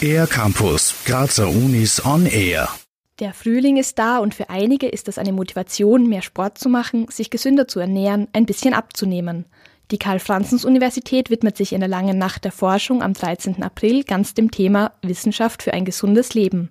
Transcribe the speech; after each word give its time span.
Air 0.00 0.26
Campus, 0.26 0.94
Grazer 1.04 1.48
Unis 1.48 2.04
on 2.04 2.26
Air. 2.26 2.68
Der 3.18 3.32
Frühling 3.32 3.76
ist 3.76 3.98
da 3.98 4.18
und 4.18 4.34
für 4.34 4.50
einige 4.50 4.88
ist 4.88 5.08
das 5.08 5.18
eine 5.18 5.32
Motivation, 5.32 6.06
mehr 6.06 6.22
Sport 6.22 6.58
zu 6.58 6.68
machen, 6.68 7.06
sich 7.08 7.30
gesünder 7.30 7.66
zu 7.66 7.80
ernähren, 7.80 8.28
ein 8.32 8.46
bisschen 8.46 8.74
abzunehmen. 8.74 9.46
Die 9.90 9.98
Karl-Franzens-Universität 9.98 11.30
widmet 11.30 11.56
sich 11.56 11.72
in 11.72 11.80
der 11.80 11.88
langen 11.88 12.18
Nacht 12.18 12.44
der 12.44 12.52
Forschung 12.52 13.02
am 13.02 13.14
13. 13.14 13.62
April 13.62 14.04
ganz 14.04 14.34
dem 14.34 14.50
Thema 14.50 14.92
Wissenschaft 15.02 15.62
für 15.62 15.72
ein 15.72 15.84
gesundes 15.84 16.34
Leben. 16.34 16.70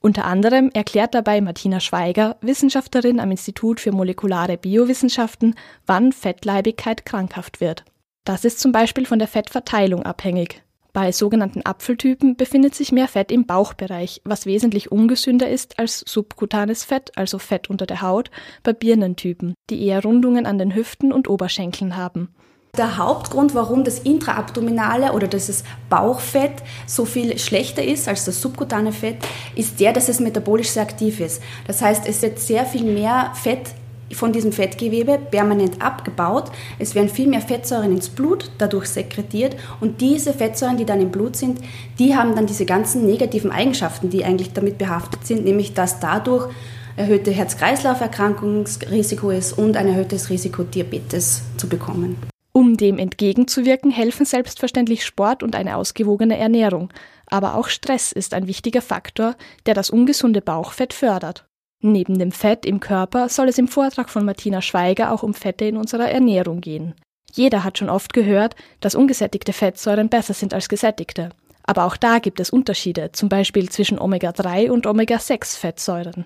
Unter 0.00 0.26
anderem 0.26 0.70
erklärt 0.72 1.14
dabei 1.14 1.40
Martina 1.40 1.80
Schweiger, 1.80 2.36
Wissenschaftlerin 2.40 3.18
am 3.18 3.30
Institut 3.30 3.80
für 3.80 3.92
molekulare 3.92 4.56
Biowissenschaften, 4.56 5.54
wann 5.86 6.12
Fettleibigkeit 6.12 7.04
krankhaft 7.04 7.60
wird. 7.60 7.84
Das 8.24 8.44
ist 8.44 8.60
zum 8.60 8.72
Beispiel 8.72 9.06
von 9.06 9.18
der 9.18 9.28
Fettverteilung 9.28 10.02
abhängig. 10.02 10.62
Bei 10.92 11.12
sogenannten 11.12 11.64
Apfeltypen 11.64 12.36
befindet 12.36 12.74
sich 12.74 12.92
mehr 12.92 13.08
Fett 13.08 13.30
im 13.30 13.46
Bauchbereich, 13.46 14.20
was 14.24 14.46
wesentlich 14.46 14.90
ungesünder 14.90 15.48
ist 15.48 15.78
als 15.78 16.00
subkutanes 16.00 16.82
Fett, 16.82 17.12
also 17.16 17.38
Fett 17.38 17.70
unter 17.70 17.86
der 17.86 18.02
Haut, 18.02 18.30
bei 18.62 18.72
Birnentypen, 18.72 19.54
die 19.70 19.84
eher 19.86 20.02
Rundungen 20.02 20.46
an 20.46 20.58
den 20.58 20.74
Hüften 20.74 21.12
und 21.12 21.28
Oberschenkeln 21.28 21.96
haben. 21.96 22.34
Der 22.76 22.96
Hauptgrund, 22.96 23.54
warum 23.54 23.84
das 23.84 23.98
intraabdominale 23.98 25.12
oder 25.12 25.26
das 25.26 25.64
Bauchfett 25.88 26.62
so 26.86 27.04
viel 27.04 27.38
schlechter 27.38 27.82
ist 27.82 28.08
als 28.08 28.24
das 28.24 28.40
subkutane 28.40 28.92
Fett, 28.92 29.16
ist 29.56 29.80
der, 29.80 29.92
dass 29.92 30.08
es 30.08 30.20
metabolisch 30.20 30.70
sehr 30.70 30.82
aktiv 30.82 31.20
ist. 31.20 31.42
Das 31.66 31.82
heißt, 31.82 32.06
es 32.06 32.22
wird 32.22 32.38
sehr 32.38 32.66
viel 32.66 32.84
mehr 32.84 33.32
Fett 33.34 33.70
von 34.12 34.32
diesem 34.32 34.52
Fettgewebe 34.52 35.18
permanent 35.18 35.82
abgebaut. 35.82 36.50
Es 36.78 36.94
werden 36.94 37.08
viel 37.08 37.26
mehr 37.26 37.40
Fettsäuren 37.40 37.92
ins 37.92 38.08
Blut 38.08 38.50
dadurch 38.58 38.86
sekretiert 38.86 39.56
und 39.80 40.00
diese 40.00 40.32
Fettsäuren, 40.32 40.76
die 40.76 40.84
dann 40.84 41.00
im 41.00 41.10
Blut 41.10 41.36
sind, 41.36 41.60
die 41.98 42.16
haben 42.16 42.34
dann 42.34 42.46
diese 42.46 42.64
ganzen 42.64 43.06
negativen 43.06 43.50
Eigenschaften, 43.50 44.10
die 44.10 44.24
eigentlich 44.24 44.52
damit 44.52 44.78
behaftet 44.78 45.26
sind, 45.26 45.44
nämlich 45.44 45.74
dass 45.74 46.00
dadurch 46.00 46.50
erhöhte 46.96 47.30
Herz-Kreislauf-Erkrankungsrisiko 47.30 49.30
ist 49.30 49.52
und 49.52 49.76
ein 49.76 49.88
erhöhtes 49.88 50.30
Risiko 50.30 50.64
Diabetes 50.64 51.42
zu 51.56 51.68
bekommen. 51.68 52.16
Um 52.52 52.76
dem 52.76 52.98
entgegenzuwirken, 52.98 53.92
helfen 53.92 54.26
selbstverständlich 54.26 55.04
Sport 55.04 55.44
und 55.44 55.54
eine 55.54 55.76
ausgewogene 55.76 56.36
Ernährung. 56.36 56.90
Aber 57.26 57.54
auch 57.54 57.68
Stress 57.68 58.10
ist 58.10 58.34
ein 58.34 58.48
wichtiger 58.48 58.82
Faktor, 58.82 59.36
der 59.66 59.74
das 59.74 59.90
ungesunde 59.90 60.40
Bauchfett 60.40 60.92
fördert. 60.92 61.48
Neben 61.80 62.18
dem 62.18 62.32
Fett 62.32 62.66
im 62.66 62.80
Körper 62.80 63.28
soll 63.28 63.48
es 63.48 63.58
im 63.58 63.68
Vortrag 63.68 64.10
von 64.10 64.24
Martina 64.24 64.60
Schweiger 64.62 65.12
auch 65.12 65.22
um 65.22 65.34
Fette 65.34 65.64
in 65.64 65.76
unserer 65.76 66.10
Ernährung 66.10 66.60
gehen. 66.60 66.94
Jeder 67.32 67.62
hat 67.62 67.78
schon 67.78 67.90
oft 67.90 68.12
gehört, 68.12 68.56
dass 68.80 68.94
ungesättigte 68.94 69.52
Fettsäuren 69.52 70.08
besser 70.08 70.34
sind 70.34 70.54
als 70.54 70.68
gesättigte. 70.68 71.30
Aber 71.62 71.84
auch 71.84 71.96
da 71.96 72.18
gibt 72.18 72.40
es 72.40 72.50
Unterschiede, 72.50 73.12
zum 73.12 73.28
Beispiel 73.28 73.68
zwischen 73.68 73.98
Omega-3 73.98 74.70
und 74.70 74.86
Omega-6-Fettsäuren 74.86 76.24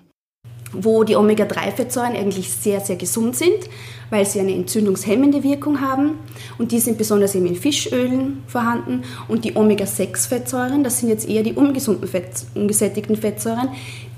wo 0.73 1.03
die 1.03 1.15
Omega-3-Fettsäuren 1.15 2.15
eigentlich 2.15 2.51
sehr, 2.51 2.79
sehr 2.79 2.95
gesund 2.95 3.35
sind, 3.35 3.69
weil 4.09 4.25
sie 4.25 4.39
eine 4.39 4.53
entzündungshemmende 4.53 5.43
Wirkung 5.43 5.81
haben. 5.81 6.19
Und 6.57 6.71
die 6.71 6.79
sind 6.79 6.97
besonders 6.97 7.35
eben 7.35 7.45
in 7.45 7.55
Fischölen 7.55 8.43
vorhanden. 8.47 9.03
Und 9.27 9.45
die 9.45 9.55
Omega-6-Fettsäuren, 9.55 10.83
das 10.83 10.99
sind 10.99 11.09
jetzt 11.09 11.27
eher 11.27 11.43
die 11.43 11.53
ungesunden 11.53 12.07
Fett, 12.07 12.45
ungesättigten 12.55 13.15
Fettsäuren, 13.15 13.69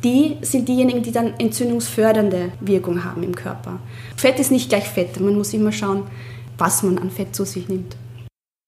die 0.03 0.37
sind 0.41 0.67
diejenigen, 0.67 1.03
die 1.03 1.11
dann 1.11 1.33
entzündungsfördernde 1.39 2.51
Wirkung 2.61 3.03
haben 3.03 3.23
im 3.23 3.35
Körper. 3.35 3.79
Fett 4.15 4.39
ist 4.39 4.51
nicht 4.51 4.69
gleich 4.69 4.87
Fett. 4.87 5.19
Man 5.19 5.35
muss 5.35 5.53
immer 5.53 5.71
schauen, 5.71 6.03
was 6.57 6.83
man 6.83 6.97
an 6.97 7.11
Fett 7.11 7.35
zu 7.35 7.45
sich 7.45 7.67
nimmt. 7.67 7.95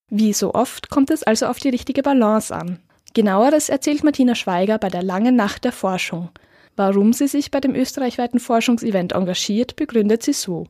Wie 0.09 0.33
so 0.33 0.53
oft 0.53 0.89
kommt 0.89 1.11
es 1.11 1.23
also 1.23 1.47
auf 1.47 1.59
die 1.59 1.69
richtige 1.69 2.02
Balance 2.02 2.55
an. 2.55 2.80
Genaueres 3.13 3.69
erzählt 3.69 4.03
Martina 4.03 4.35
Schweiger 4.35 4.77
bei 4.77 4.89
der 4.89 5.03
langen 5.03 5.35
Nacht 5.35 5.63
der 5.63 5.71
Forschung– 5.71 6.30
Warum 6.78 7.11
sie 7.11 7.28
sich 7.28 7.50
bei 7.50 7.59
dem 7.59 7.73
österreichweiten 7.73 8.39
Forschungsevent 8.39 9.14
engagiert, 9.14 9.76
begründet 9.76 10.21
sie 10.21 10.33
so. 10.33 10.67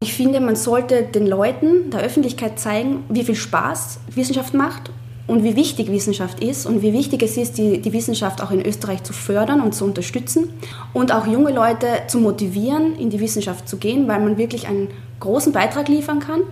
Ich 0.00 0.14
finde, 0.14 0.38
man 0.38 0.54
sollte 0.54 1.02
den 1.02 1.26
Leuten, 1.26 1.90
der 1.90 2.00
Öffentlichkeit 2.00 2.60
zeigen, 2.60 3.02
wie 3.08 3.24
viel 3.24 3.34
Spaß 3.34 3.98
Wissenschaft 4.14 4.54
macht 4.54 4.92
und 5.26 5.42
wie 5.42 5.56
wichtig 5.56 5.90
Wissenschaft 5.90 6.40
ist 6.40 6.64
und 6.64 6.82
wie 6.82 6.92
wichtig 6.92 7.24
es 7.24 7.36
ist, 7.36 7.58
die, 7.58 7.80
die 7.80 7.92
Wissenschaft 7.92 8.40
auch 8.40 8.52
in 8.52 8.64
Österreich 8.64 9.02
zu 9.02 9.12
fördern 9.12 9.60
und 9.60 9.74
zu 9.74 9.84
unterstützen 9.84 10.52
und 10.92 11.10
auch 11.10 11.26
junge 11.26 11.52
Leute 11.52 11.88
zu 12.06 12.20
motivieren, 12.20 12.94
in 12.94 13.10
die 13.10 13.18
Wissenschaft 13.18 13.68
zu 13.68 13.78
gehen, 13.78 14.06
weil 14.06 14.20
man 14.20 14.38
wirklich 14.38 14.68
einen 14.68 14.86
großen 15.18 15.52
Beitrag 15.52 15.88
liefern 15.88 16.20
kann 16.20 16.42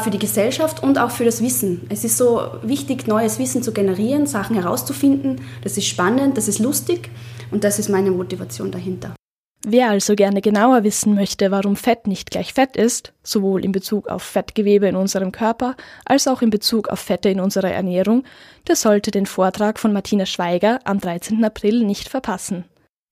für 0.00 0.10
die 0.10 0.18
Gesellschaft 0.18 0.82
und 0.82 0.98
auch 0.98 1.10
für 1.10 1.24
das 1.24 1.40
Wissen. 1.40 1.86
Es 1.88 2.04
ist 2.04 2.16
so 2.16 2.40
wichtig, 2.62 3.06
neues 3.06 3.38
Wissen 3.38 3.62
zu 3.62 3.72
generieren, 3.72 4.26
Sachen 4.26 4.56
herauszufinden. 4.56 5.40
Das 5.62 5.76
ist 5.76 5.86
spannend, 5.86 6.36
das 6.36 6.48
ist 6.48 6.58
lustig 6.58 7.10
und 7.50 7.64
das 7.64 7.78
ist 7.78 7.88
meine 7.88 8.10
Motivation 8.10 8.70
dahinter. 8.70 9.14
Wer 9.68 9.90
also 9.90 10.14
gerne 10.14 10.42
genauer 10.42 10.84
wissen 10.84 11.14
möchte, 11.14 11.50
warum 11.50 11.74
Fett 11.74 12.06
nicht 12.06 12.30
gleich 12.30 12.54
Fett 12.54 12.76
ist, 12.76 13.12
sowohl 13.24 13.64
in 13.64 13.72
Bezug 13.72 14.08
auf 14.08 14.22
Fettgewebe 14.22 14.86
in 14.86 14.94
unserem 14.94 15.32
Körper 15.32 15.74
als 16.04 16.28
auch 16.28 16.40
in 16.40 16.50
Bezug 16.50 16.88
auf 16.88 17.00
Fette 17.00 17.30
in 17.30 17.40
unserer 17.40 17.72
Ernährung, 17.72 18.22
der 18.68 18.76
sollte 18.76 19.10
den 19.10 19.26
Vortrag 19.26 19.80
von 19.80 19.92
Martina 19.92 20.24
Schweiger 20.24 20.78
am 20.84 21.00
13. 21.00 21.42
April 21.44 21.84
nicht 21.84 22.08
verpassen. 22.08 22.64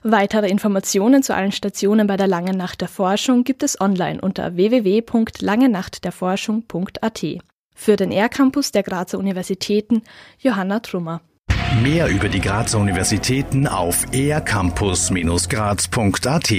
Weitere 0.06 0.48
Informationen 0.48 1.22
zu 1.22 1.34
allen 1.34 1.50
Stationen 1.50 2.06
bei 2.06 2.19
der 2.19 2.26
Langen 2.26 2.59
Nacht 2.59 2.82
der 2.82 2.88
Forschung 2.88 3.42
gibt 3.42 3.62
es 3.62 3.81
online 3.81 4.20
unter 4.20 4.54
www.langenachtderforschung.at. 4.54 7.25
Für 7.75 7.97
den 7.97 8.12
R-Campus 8.12 8.70
der 8.70 8.82
Grazer 8.82 9.19
Universitäten 9.19 10.03
Johanna 10.38 10.81
Trummer. 10.81 11.22
Mehr 11.82 12.09
über 12.09 12.28
die 12.28 12.42
Grazer 12.42 12.81
Universitäten 12.81 13.66
auf 13.66 14.04
ercampus-graz.at 14.12 16.50